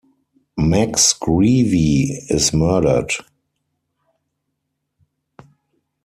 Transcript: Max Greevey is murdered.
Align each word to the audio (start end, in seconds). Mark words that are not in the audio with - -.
Max 0.57 1.13
Greevey 1.19 2.25
is 2.31 2.53
murdered. 2.55 3.11